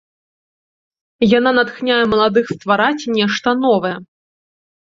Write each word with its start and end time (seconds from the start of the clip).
Яна 1.37 1.51
натхняе 1.59 1.99
маладых 2.13 2.45
ствараць 2.57 3.09
нешта 3.19 3.49
новае. 3.67 3.95